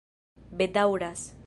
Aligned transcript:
bedaŭras 0.61 1.31